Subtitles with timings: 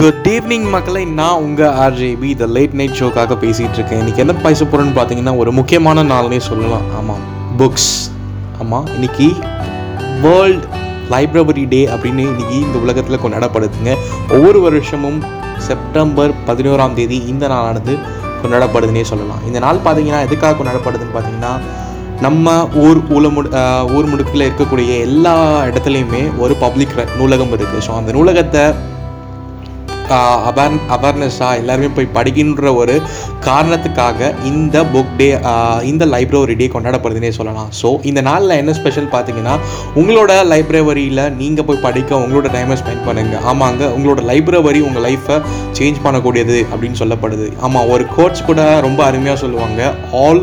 [0.00, 1.00] Good evening மக்களை.
[1.16, 3.98] நான் உங்கள் RJ B the late night ஷோக்காக பேசிகிட்டு இருக்கேன்.
[4.02, 6.86] இன்றைக்கி என்ன பேச போகிறேன்னு பார்த்தீங்கன்னா ஒரு முக்கியமான நாள்னே சொல்லலாம்.
[6.98, 7.24] ஆமாம்
[7.60, 7.90] புக்ஸ்
[8.62, 9.26] ஆமாம் இன்னைக்கு
[10.22, 10.64] வேர்ல்ட்
[11.14, 13.96] லைப்ரரி டே அப்படின்னு இன்றைக்கி இந்த உலகத்தில் கொண்டாடப்படுதுங்க.
[14.36, 15.18] ஒவ்வொரு வருஷமும்
[15.66, 17.96] செப்டம்பர் பதினோராம் தேதி இந்த நாளானது
[18.44, 19.42] கொண்டாடப்படுதுன்னே சொல்லலாம்.
[19.50, 21.52] இந்த நாள் பார்த்தீங்கன்னா எதுக்காக கொண்டாடப்படுதுன்னு பார்த்தீங்கன்னா
[22.28, 22.54] நம்ம
[22.84, 23.50] ஊர் ஊலமுடு
[23.96, 25.36] ஊர் முடுக்கில் இருக்கக்கூடிய எல்லா
[25.68, 28.64] இடத்துலையுமே ஒரு பப்ளிக் நூலகம் இருக்குது ஸோ அந்த நூலகத்தை
[30.48, 32.94] அவேர் அவேர்னஸாக எல்லாருமே போய் படிக்கின்ற ஒரு
[33.48, 35.28] காரணத்துக்காக இந்த புக் டே
[35.90, 37.70] இந்த லைப்ரரி டே கொண்டாடப்படுதுன்னே சொல்லலாம்.
[37.80, 39.54] ஸோ இந்த நாளில் என்ன ஸ்பெஷல் பார்த்தீங்கன்னா
[40.00, 45.38] உங்களோட லைப்ரவரியில் நீங்கள் போய் படிக்க உங்களோட டைமை ஸ்பெண்ட் பண்ணுங்கள் ஆமாங்க உங்களோட லைப்ரவரி உங்கள் லைஃப்பை
[45.78, 47.48] சேஞ்ச் பண்ணக்கூடியது அப்படின்னு சொல்லப்படுது.
[47.66, 49.80] ஆமாம் ஒரு கோட்ஸ் கூட ரொம்ப அருமையாக சொல்லுவாங்க.
[50.24, 50.42] All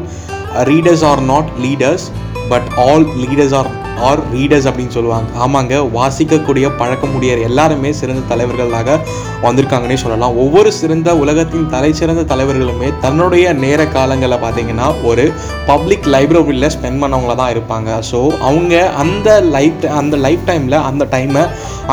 [0.71, 2.07] readers are not leaders
[2.53, 3.69] but all leaders are
[4.08, 5.30] are readers அப்படின்னு சொல்லுவாங்க.
[5.45, 8.98] ஆமாங்க வாசிக்கக்கூடிய பழக்கமுடைய எல்லாருமே சிறந்த தலைவர்களாக
[9.45, 10.38] வந்திருக்காங்கன்னே சொல்லலாம்.
[10.44, 15.25] ஒவ்வொரு சிறந்த உலகத்தின் தலை சிறந்த தலைவர்களுமே தன்னுடைய நேர காலங்களை பார்த்தீங்கன்னா ஒரு
[15.72, 17.89] பப்ளிக் லைப்ரரியில் ஸ்பெண்ட் பண்ணவங்கள தான் இருப்பாங்க.
[18.11, 21.44] ஸோ அவங்க அந்த லைஃப் அந்த லைஃப் டைமில் அந்த டைமை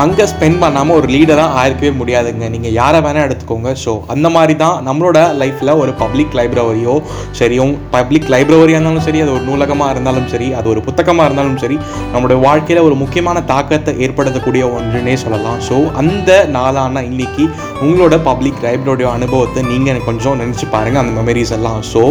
[0.03, 2.47] அங்கே ஸ்பெண்ட் பண்ணாமல் ஒரு லீடராக ஆயிருக்கவே முடியாதுங்க.
[2.55, 3.69] நீங்கள் யாரை வேணால் எடுத்துக்கோங்க.
[3.83, 6.95] ஸோ அந்த மாதிரி தான் நம்மளோட லைஃப்பில் ஒரு பப்ளிக் லைப்ரரியோ
[7.39, 11.77] சரியும் பப்ளிக் லைப்ரரியாக இருந்தாலும் சரி அது ஒரு நூலகமாக இருந்தாலும் சரி அது ஒரு புத்தகமாக இருந்தாலும் சரி
[12.11, 15.57] நம்மளுடைய வாழ்க்கையில் ஒரு முக்கியமான தாக்கத்தை ஏற்படுத்தக்கூடிய ஒன்றுனே சொல்லலாம்.
[15.67, 17.43] ஸோ அந்த நாளான இன்னைக்கு
[17.85, 21.81] உங்களோட பப்ளிக் லைப்ரரியோட அனுபவத்தை நீங்கள் எனக்கு கொஞ்சம் நினச்சி பாருங்கள் அந்த மெமரிஸ் எல்லாம்.
[21.91, 22.03] ஸோ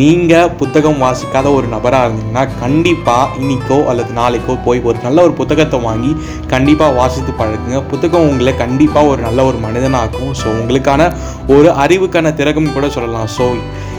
[0.00, 5.80] நீங்கள் புத்தகம் வாசிக்காத ஒரு நபராக இருந்தீங்கன்னா கண்டிப்பாக இன்னைக்கோ அல்லது நாளைக்கோ போய் ஒரு நல்ல ஒரு புத்தகத்தை
[5.88, 6.12] வாங்கி
[6.54, 7.80] கண்டிப்பாக வாசித்து பழகுங்க.
[7.92, 10.32] புத்தகம் உங்களை கண்டிப்பாக ஒரு நல்ல ஒரு மனிதனாக்கும்.
[10.42, 11.10] ஸோ உங்களுக்கான
[11.56, 13.30] ஒரு அறிவுக்கான திறகம் கூட சொல்லலாம்.
[13.38, 13.46] ஸோ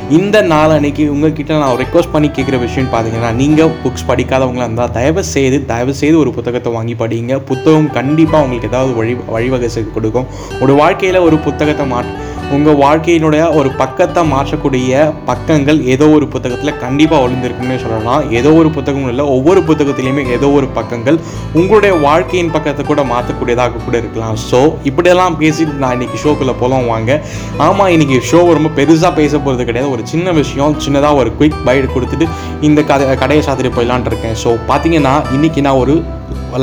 [0.10, 5.24] இந்த நாள் அன்னைக்கு உங்ககிட்ட நான் ரெக்வஸ்ட் பண்ணி கேட்குற விஷயம் பார்த்தீங்கன்னா நீங்கள் புக்ஸ் படிக்காதவங்களா இருந்தால் தயவு
[5.24, 7.36] செய்து தயவு செய்து ஒரு புத்தகத்தை வாங்கி படிங்க.
[7.38, 10.26] புத்தகம் கண்டிப்பாக உங்களுக்கு ஏதாவது வழி வழிவகை கொடுக்கும்.
[10.62, 12.10] ஒரு வாழ்க்கையில் ஒரு புத்தகத்தை மாற்ற
[12.56, 18.24] உங்கள் வாழ்க்கையினுடைய ஒரு பக்கத்தை மாற்றக்கூடிய பக்கங்கள் ஏதோ ஒரு புத்தகத்தில் கண்டிப்பாக ஒளிந்திருக்குன்னு சொல்லலாம்.
[18.40, 21.18] ஏதோ ஒரு புத்தகம் இல்லை ஒவ்வொரு புத்தகத்துலேயுமே ஏதோ ஒரு பக்கங்கள்
[21.59, 24.36] உங்களுடைய வாழ்க்கையின் பக்கத்தை கூட மாற்றக்கூடியதாக கூட இருக்கலாம்.
[24.50, 24.62] ஸோ
[24.92, 27.20] இப்படியெல்லாம் பேசிட்டு நான் இன்னைக்கு ஷோக்குள்ளே போகலாம் வாங்க.
[27.68, 29.94] ஆமாம் இன்றைக்கி ஷோ ரொம்ப பெருசாக பேச போகிறது கிடையாது.
[29.98, 32.28] ஒரு சின்ன விஷயம் சின்னதாக ஒரு குயிக் பைட் கொடுத்துட்டு
[32.70, 34.40] இந்த கதை கடையை சாத்திட்டு போயிடலான் இருக்கேன்.
[34.44, 35.96] ஸோ பார்த்தீங்கன்னா இன்னைக்கு நான் ஒரு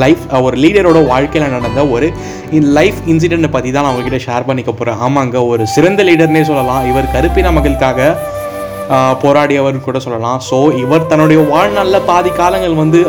[0.03, 2.09] லைஃப் ஒரு லீடரோட வாழ்க்கையில் நடந்த ஒரு
[2.77, 6.83] லைஃப் இன்சிடெண்ட்டை பற்றி தான் நான் உங்ககிட்ட ஷேர் பண்ணிக்க போகிறேன் ஆமாங்க ஒரு சிறந்த லீடர்னே சொல்லலாம்.
[6.91, 8.09] இவர் கருப்பின மக்களுக்காக
[9.23, 10.39] போராடியவர்னு கூட சொல்லலாம்.
[10.49, 13.01] ஸோ இவர் தன்னுடைய வாழ்நாளில் பாதி காலங்கள் வந்து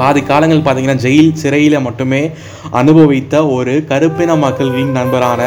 [0.00, 2.22] பாதி காலங்கள் பார்த்தீங்கன்னா ஜெயில் சிறையில் மட்டுமே
[2.80, 5.42] அனுபவித்த ஒரு கருப்பின மக்களின் நண்பரான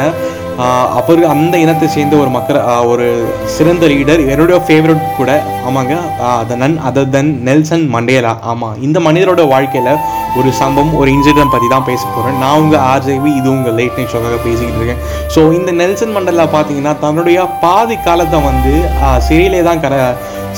[0.98, 2.58] அவர் அந்த இனத்தை சேர்ந்த ஒரு மக்கள்
[2.92, 3.06] ஒரு
[3.54, 5.30] சிறந்த லீடர் என்னுடைய ஃபேவரட் கூட
[5.68, 5.94] ஆமாங்க
[6.48, 8.32] the none other than Nelson Mandela.
[8.50, 9.92] ஆமாம் இந்த மனிதரோட வாழ்க்கையில்
[10.38, 14.12] ஒரு சம்பவம் ஒரு இன்சிடென்ட் பற்றி தான் பேச போகிறேன் நான் உங்கள் ஆர்ஜேவி இது உங்கள் லேட் நைட்
[14.14, 15.00] ஷோக்காக பேசிக்கிட்டு இருக்கேன்.
[15.34, 18.74] ஸோ இந்த நெல்சன் மண்டேலா பார்த்தீங்கன்னா தன்னுடைய பாதி காலத்தை வந்து
[19.28, 19.94] சிறையிலே தான் கர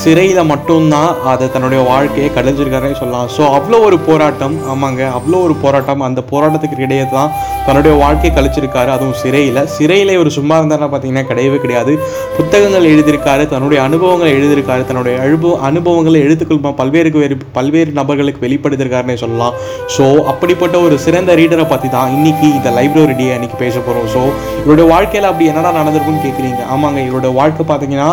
[0.01, 3.29] சிறையில் மட்டும்தான் அதை தன்னுடைய வாழ்க்கையை கடைஞ்சிருக்காருன்னு சொல்லலாம்.
[3.35, 6.03] ஸோ அவ்வளோ ஒரு போராட்டம் ஆமாங்க அவ்வளோ ஒரு போராட்டம்.
[6.09, 7.31] அந்த போராட்டத்துக்கு இடையே தான்
[7.67, 8.91] தன்னுடைய வாழ்க்கையை கழிச்சிருக்காரு.
[8.97, 9.61] அதுவும் சிறையில்.
[9.77, 11.93] சிறையில் ஒரு சும்மா இருந்தாலும் பார்த்தீங்கன்னா கிடையவே கிடையாது.
[12.39, 14.85] புத்தகங்கள் எழுதியிருக்காரு தன்னுடைய அனுபவங்களை எழுதியிருக்காரு.
[14.91, 19.55] தன்னுடைய அனுபவ அனுபவங்களை எழுத்துக்கள் பல்வேறு வேறு பல்வேறு நபர்களுக்கு வெளிப்படுத்திருக்காருன்னே சொல்லலாம்.
[19.97, 24.23] ஸோ அப்படிப்பட்ட ஒரு சிறந்த ரீடரை பற்றி தான் இன்றைக்கி இந்த லைப்ரரி டே அன்றைக்கி பேச போகிறோம் ஸோ
[24.65, 28.11] இவருடைய வாழ்க்கையில் அப்படி என்னடா நடந்திருக்குன்னு கேட்குறீங்க ஆமாங்க இவருடைய வாழ்க்கை பார்த்தீங்கன்னா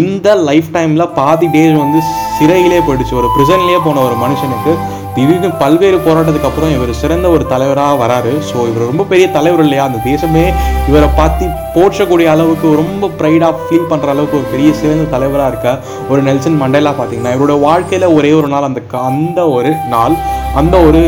[0.00, 2.00] இந்த லைஃப் டைமில் பாதி டேஸ் வந்து
[2.38, 3.14] சிறையிலே போயிடுச்சு.
[3.14, 4.72] ஒரு ப்ரிசன்லேயே போன ஒரு மனுஷனுக்கு
[5.14, 8.32] திடீர்னு பல்வேறு போராட்டத்துக்கு அப்புறம் இவர் சிறந்த ஒரு தலைவராக வராரு.
[8.48, 9.84] ஸோ இவர் ரொம்ப பெரிய தலைவர் இல்லையா?
[9.84, 10.44] அந்த தேசமே
[10.88, 15.70] இவரை பார்த்து போற்றக்கூடிய அளவுக்கு ரொம்ப ப்ரைடாக ஃபீல் பண்ணுற அளவுக்கு ஒரு பெரிய சிறந்த தலைவராக இருக்க
[16.08, 17.34] ஒரு நெல்சன் மண்டேலா பார்த்தீங்கன்னா.
[17.36, 20.16] இவரோட வாழ்க்கையில் ஒரே ஒரு நாள் அந்த க- அந்த ஒரு நாள்
[20.54, 21.02] அந்த ஒரு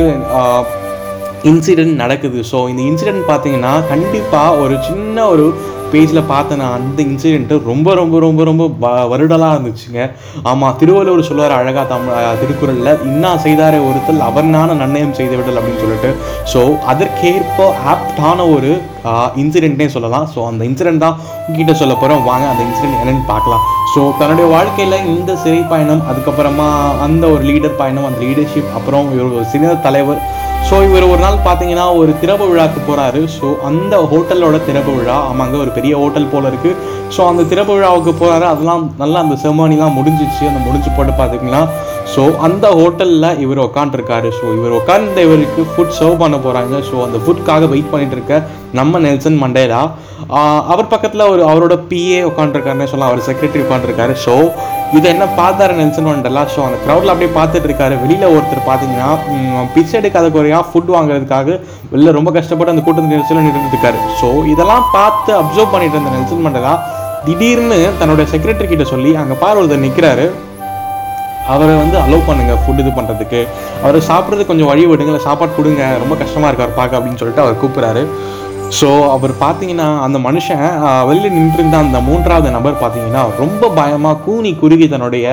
[1.42, 2.38] இன்சிடென்ட் நடக்குது.
[2.52, 5.46] ஸோ இந்த இன்சிடென்ட் பார்த்தீங்கன்னா கண்டிப்பாக ஒரு சின்ன ஒரு
[5.92, 10.00] பேஜில் பார்த்தேன் நான் அந்த இன்சிடென்ட்டு ரொம்ப ரொம்ப ரொம்ப ரொம்ப வ- வருடலாக இருந்துச்சுங்க.
[10.42, 16.10] ஆமாம் திருவள்ளுவர் சொல்லுவார் அழகாக தமிழ் திருக்குறளில் இன்னா செய்தாரே ஒருத்தல் அவர்னான நன்னயம் செய்துவிடல் அப்படின்னு சொல்லிட்டு.
[16.52, 18.70] ஸோ அதற்கேற்ப ஆப்டான ஒரு
[19.36, 20.26] இன்சிடென்ட்னே சொல்லலாம்.
[20.34, 21.16] ஸோ அந்த இன்சிடென்ட் தான்
[21.46, 23.62] உங்ககிட்ட சொல்ல போகிறோம் வாங்க அந்த இன்சிடென்ட் என்னென்னு பார்க்கலாம்.
[23.94, 26.68] ஸோ தன்னுடைய வாழ்க்கையில் இந்த சிறை பயணம் அதுக்கப்புறமா
[27.00, 30.20] அந்த ஒரு லீடர் பயணம் அந்த லீடர்ஷிப் அப்புறம் ஒரு சிறந்த தலைவர்
[30.68, 35.16] ஸோ இவர் ஒரு நாள் பார்த்தீங்கன்னா ஒரு திறப்பு விழாக்கு போகிறாரு ஸோ அந்த ஹோட்டலோட திறப்பு விழா.
[35.30, 36.76] ஆமாங்க ஒரு பெரிய ஹோட்டல் போல் இருக்குது
[37.14, 40.42] ஸோ அந்த திறப்பு விழாவுக்கு போகிறாரு அதெல்லாம் நல்லா அந்த செமனிலாம் முடிஞ்சிச்சு.
[40.50, 41.62] அந்த முடிஞ்சு போட்டு பார்த்தீங்கன்னா
[42.12, 47.18] ஸோ அந்த ஹோட்டலில் இவர் உட்காந்துருக்காரு ஸோ இவர் உட்கார்ந்த இவருக்கு ஃபுட் சர்வ் பண்ண போகிறாங்க ஸோ அந்த
[47.24, 48.36] ஃபுட்காக வெயிட் பண்ணிட்டு இருக்க
[48.78, 49.82] நம்ம நெல்சன் மண்டேலா.
[50.72, 53.12] அவர் பக்கத்தில் ஒரு அவரோட பிஏ உட்காந்துருக்காருன்னு சொல்லலாம்.
[53.12, 54.34] அவர் செக்ரட்டரி உட்காந்துருக்காரு ஸோ
[54.98, 56.42] இதை என்ன பார்த்தாரு நெல்சன் மண்டேலா?
[56.54, 57.96] ஸோ அந்த க்ரௌடில் அப்படியே பார்த்துட்டு இருக்காரு.
[58.04, 59.10] வெளியில் ஒருத்தர் பார்த்தீங்கன்னா
[59.74, 61.48] பிச்சை எடுக்காத குறையாக ஃபுட் வாங்குறதுக்காக
[61.94, 63.98] வெளில ரொம்ப கஷ்டப்பட்டு அந்த கூட்டத்தில் நெரிசலில் நின்றுட்டுருக்காரு.
[64.20, 66.74] ஸோ இதெல்லாம் பார்த்து அப்சர்வ் பண்ணிட்டு இருந்த நெல்சன் மண்டேலா
[67.26, 70.26] திடீர்னு தன்னோட செக்ரட்டரி கிட்ட சொல்லி அங்கே பார் ஒருத்தர் நிற்கிறாரு
[71.52, 73.40] அவரை வந்து அலோவ் பண்ணுங்க ஃபுட் இது பண்ணுறதுக்கு
[73.84, 77.60] அவரை சாப்பிட்றது கொஞ்சம் வழி விடுங்க இல்லை சாப்பாடு கொடுங்க ரொம்ப கஷ்டமாக இருக்கார் பார்க்க அப்படின்னு சொல்லிட்டு அவர்
[77.62, 78.04] கூப்பிட்றாரு.
[78.78, 80.60] ஸோ அவர் பார்த்தீங்கன்னா அந்த மனுஷன்
[81.06, 85.26] வெளியில் வெளியில நின்றுருந்த அந்த மூன்றாவது நபர் பார்த்தீங்கன்னா ரொம்ப பயமாக கூனி குறுகி தன்னுடைய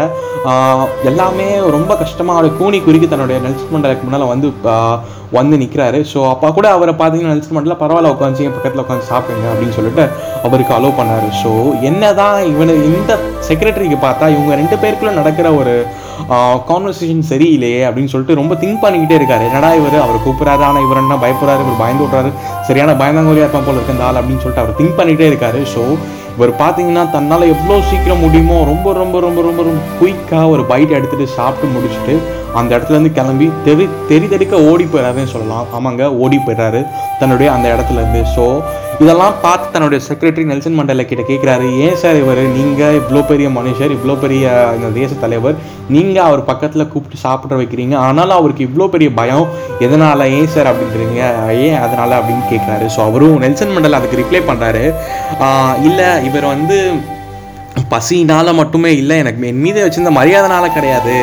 [1.09, 4.49] எல்லாமே ரொம்ப கஷ்டமாக அவர் கூனி குறுகி தன்னுடைய நெல்சன் மண்டலுக்கு முன்னால் வந்து
[5.37, 9.77] வந்து நிற்கிறாரு ஸோ அப்போ கூட அவரை பார்த்தீங்கன்னா நெல்சன் மண்டலில் பரவாயில்ல உட்காந்து பக்கத்தில் உட்காந்து சாப்பிடுங்க அப்படின்னு
[9.77, 10.03] சொல்லிட்டு
[10.47, 11.29] அவருக்கு அலோவ் பண்ணாரு.
[11.43, 11.51] ஸோ
[11.91, 13.13] என்ன தான் இவனு இந்த
[13.49, 15.75] செக்ரட்டரிக்கு பார்த்தா இவங்க ரெண்டு பேருக்குள்ளே நடக்கிற ஒரு
[16.69, 19.43] கான்வர்சேஷன் சரியில்லையே அப்படின்னு சொல்லிட்டு ரொம்ப திங்க் பண்ணிக்கிட்டே இருக்காரு.
[19.49, 19.97] என்னடா இவர்?
[20.05, 20.63] அவர் கூப்பிட்றாரு.
[20.69, 21.63] ஆனால் இவர் என்ன பயப்படுறாரு?
[21.65, 22.31] இவர் பயந்து விட்றாரு
[22.69, 25.61] சரியான பயந்தாங்கோலியாக இருப்பான் போல இருக்க இந்த ஆள் அப்படின்னு சொல்லிட்டு அவர் திங்க் பண்ணிகிட்டே இருக்காரு.
[25.75, 25.83] ஸோ
[26.37, 31.35] இவர் பார்த்தீங்கன்னா தன்னால் எவ்வளோ சீக்கிரம் முடியுமோ ரொம்ப ரொம்ப ரொம்ப ரொம்ப ரொம்ப குயிக்காக ஒரு பைட் எடுத்துகிட்டு
[31.37, 32.15] சாப்பிட்டு முடிச்சுட்டு
[32.59, 35.65] அந்த இடத்துலேருந்து கிளம்பி தெரி தெரி தெறிக்க ஓடி போயிடாருன்னு சொல்லலாம்.
[35.77, 36.81] ஆமாங்க ஓடி போயிடுறாரு
[37.21, 38.45] தன்னுடைய அந்த இடத்துலேருந்து ஸோ
[39.03, 42.39] இதெல்லாம் பார்த்து தன்னுடைய செக்ரட்டரி நெல்சன் மண்டல கிட்ட கேட்குறாரு ஏன் சார் இவர்?
[42.55, 44.45] நீங்கள் இவ்வளோ பெரிய மனுஷர் இவ்வளோ பெரிய
[44.77, 45.57] இந்த தேச தலைவர்.
[45.95, 47.95] நீங்கள் அவர் பக்கத்தில் கூப்பிட்டு சாப்பிட வைக்கிறீங்க.
[48.05, 49.45] ஆனாலும் அவருக்கு இவ்வளோ பெரிய பயம்.
[49.87, 51.19] எதனால் ஏன் சார் அப்படின்றீங்க?
[51.65, 52.15] ஏன் அதனால்?
[52.19, 54.83] அப்படின்னு கேட்குறாரு ஸோ அவரும் நெல்சன் மண்டல் அதுக்கு ரிப்ளை பண்ணுறாரு
[55.89, 56.77] இல்லை இவர் வந்து
[57.93, 61.17] பசினால் மட்டுமே இல்லை எனக்கு என் மீது வச்சிருந்த மரியாதைனால கிடையாது.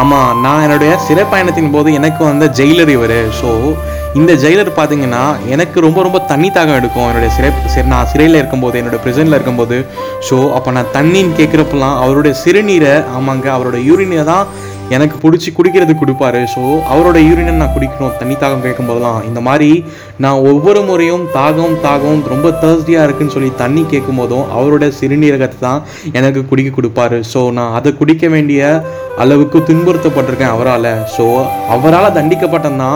[0.00, 3.18] ஆமாம் நான் என்னுடைய சிறை பயணத்தின் போது எனக்கு வந்த ஜெயிலர் இவர்.
[3.40, 3.50] ஸோ
[4.20, 5.22] இந்த ஜெயிலர் பார்த்தீங்கன்னா
[5.54, 7.06] எனக்கு ரொம்ப ரொம்ப தண்ணி தாகம் எடுக்கும்.
[7.10, 9.78] என்னுடைய சிறை சிறை நான் சிறையில் இருக்கும்போது என்னோட ப்ரிசனில் இருக்கும்போது.
[10.28, 14.46] ஸோ அப்போ நான் தண்ணின்னு கேட்குறப்பெல்லாம் அவருடைய சிறுநீரை ஆமாங்க அவரோட யூரினை தான்
[14.94, 16.40] எனக்கு பிடிச்சி குடிக்கிறதுக்கு கொடுப்பாரு.
[16.54, 16.62] ஸோ
[16.94, 19.70] அவரோட யூரினை நான் குடிக்கணும் தண்ணி தாகம் கேட்கும்போதெல்லாம் இந்த மாதிரி
[20.24, 25.80] நான் ஒவ்வொரு முறையும் தாகம் தாகம் ரொம்ப தேர்ஸ்டியாக இருக்குன்னு சொல்லி தண்ணி கேட்கும் போதும் அவரோட சிறுநீரகத்தை தான்
[26.18, 27.20] எனக்கு குடிக்க கொடுப்பாரு.
[27.32, 28.62] ஸோ நான் அதை குடிக்க வேண்டிய
[29.18, 30.92] அளவுக்கு துன்புறுத்தப்பட்டிருக்கேன் அவரால்.
[31.14, 31.24] ஸோ
[31.68, 32.90] அவரால் தண்டிக்கப்பட்டேன்னா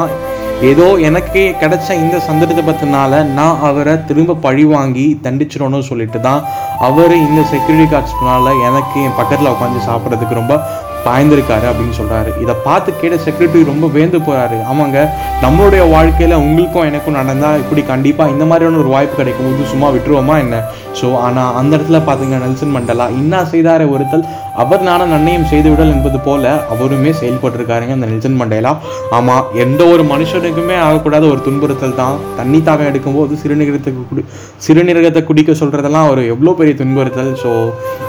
[0.63, 6.41] ஏதோ எனக்கு கிடைச்ச இந்த சந்தர்ப்பத்தினால நான் அவரை திரும்ப பழி வாங்கி தண்டிச்சிடணும்னு சொல்லிட்டு தான்
[6.81, 10.57] அவர் இந்த செக்யூரிட்டி கார்ட்ஸ்னால எனக்கு என் பக்கத்தில் உட்காந்து சாப்பிட்றதுக்கு ரொம்ப
[11.05, 14.99] பாய்ந்திருக்காரு அப்படின்னு சொல்கிறாரு இதை பார்த்து கேட்ட செக்யூரிட்டி ரொம்ப வேந்து போகிறாரு ஆமாங்க
[15.43, 20.37] நம்மளுடைய வாழ்க்கையில் உங்களுக்கும் எனக்கும் நடந்தால் இப்படி கண்டிப்பாக இந்த மாதிரியான ஒரு வாய்ப்பு கிடைக்கும் போது சும்மா விட்டுருவோமா
[20.39, 20.59] என்ன?
[21.01, 24.25] ஸோ ஆனால் அந்த இடத்துல பார்த்தீங்கன்னா நெல்சன் மண்டலா இன்னா செய்தார ஒருத்தல்
[24.63, 28.73] அவர் நான நன்மையும் செய்து விடல் என்பது போல அவருமே செயல்பட்டிருக்காருங்க அந்த நெல்சன் மண்டேலா.
[29.19, 32.17] ஆமாம் எந்த ஒரு மனுஷனுக்குமே ஆகக்கூடாத ஒரு துன்புறுத்தல் தான்.
[32.39, 34.25] தண்ணி தாகம் எடுக்கும்போது சிறுநீரகத்துக்கு குடி
[34.67, 37.33] சிறுநீரகத்தை குடிக்க சொல்கிறதெல்லாம் ஒரு எவ்வளோ பெரிய துன்புறுத்தல்.
[37.43, 37.53] ஸோ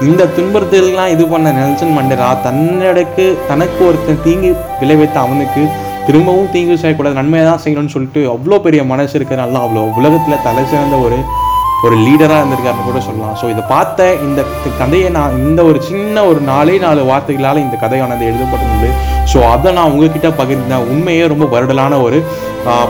[0.08, 4.52] இந்த துன்புறுத்தல்லாம் இது பண்ண நெல்சன் மண்டேலா தன்னடக்கு தனக்கு ஒருத்தன் தீங்கு
[4.82, 5.64] விளைவித்த அவனுக்கு
[6.08, 10.98] திரும்பவும் தீங்கு செய்யக்கூடாது நன்மையை தான் செய்யணும்னு சொல்லிட்டு அவ்வளோ பெரிய மனசு இருக்கிறனால அவ்வளோ உலகத்தில் தலை சிறந்த
[11.08, 11.18] ஒரு
[11.80, 13.36] ஒரு லீடராக இருந்திருக்காருன்னு கூட சொல்லலாம்.
[13.40, 14.42] ஸோ இதை பார்த்த இந்த
[14.80, 18.90] கதையை நான் இந்த ஒரு சின்ன ஒரு நாலே நாலு வார்த்தைகளால் இந்த கதையானது எழுதப்பட்டிருந்தது.
[19.32, 20.86] ஸோ அதை நான் உங்ககிட்ட பகிர்ந்தேன்.
[20.90, 22.18] உண்மையே ரொம்ப வருடலான ஒரு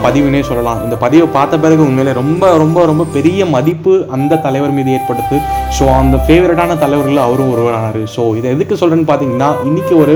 [0.03, 0.79] பதிவுனே சொல்லலாம்.
[0.85, 5.37] இந்த பதிவை பார்த்த பிறகு உண்மையிலே ரொம்ப ரொம்ப ரொம்ப பெரிய மதிப்பு அந்த தலைவர் மீது ஏற்படுத்து
[5.77, 8.01] ஸோ அந்த ஃபேவரட்டான தலைவர்கள் அவரும் ஒருவரானார்.
[8.15, 10.15] ஸோ இதை எதுக்கு சொல்கிறேன்னு பார்த்தீங்கன்னா இன்றைக்கி ஒரு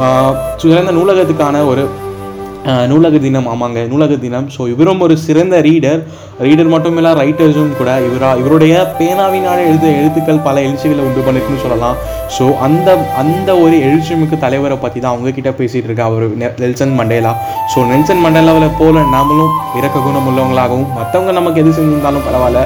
[0.00, 1.84] ஆஹ், சிறந்த நூலகத்துக்கான ஒரு
[2.86, 4.48] நூலக தினம் ஆமாங்க நூலக தினம்.
[4.58, 6.00] ஸோ இவரும் ஒரு சிறந்த ரீடர்
[6.38, 8.00] ரீடர் மட்டும் இல்லை ரைட்டர்ஸும் கூட.
[8.00, 11.96] இவரா இவருடைய பேனாவினால எழுத எழுத்துக்கள் பல எழுச்சிகளை உண்டு பண்ணிருக்குன்னு சொல்லலாம்.
[12.38, 17.34] ஸோ அந்த அந்த ஒரு எழுச்சிமிக்க தலைவரை பற்றி தான் அவங்கக்கிட்ட பேசிகிட்டு இருக்கேன் அவர் நெ- நெல்சன் மண்டேலா.
[17.74, 22.62] ஸோ நெல்சன் மண்டேலாவில் போல நாமளும் இறக்க குணம் உள்ளவங்களாகவும் மற்றவங்க நமக்கு எது செஞ்சிருந்தாலும் பரவாயில்ல.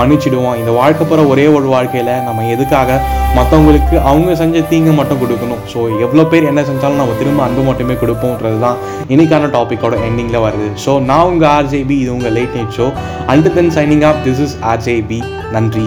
[0.00, 0.56] மன்னிச்சிடுவோம்.
[0.60, 2.98] இந்த வாழ்க்கை போகிற ஒரே ஒரு வாழ்க்கையில் நம்ம எதுக்காக
[3.36, 5.62] மற்றவங்களுக்கு அவங்க செஞ்ச தீங்கு மட்டும் கொடுக்கணும்.
[5.72, 8.78] ஸோ எவ்வளோ பேர் என்ன செஞ்சாலும் நம்ம திரும்ப அன்பு மட்டுமே கொடுப்போம்ன்றது தான்
[9.14, 10.68] இன்னைக்கான டாப்பிக்கோட எண்டிங்கில் வருது.
[10.84, 12.88] ஸோ நான் உங்கள் ஆர்ஜேபி இது உங்கள் late night show
[13.34, 15.20] and then signing off this is RJB
[15.56, 15.86] நன்றி.